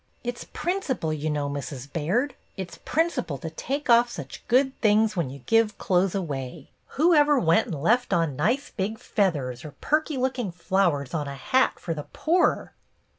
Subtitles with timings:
[0.23, 1.93] "It's principle, you know, Mrs.
[1.93, 6.71] Baird, it 's principle to take off such good things when you give clothes away.
[6.97, 10.17] Whoever DEAR OLD MISS JANE 29 went and left on nice big feathers or perky
[10.17, 12.69] lookin' flowers on a hat fer the j^oor